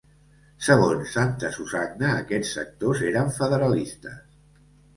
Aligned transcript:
Segons 0.67 1.11
Santasusagna 1.17 2.09
aquests 2.23 2.55
sectors 2.59 3.07
eren 3.13 3.33
federalistes. 3.39 4.21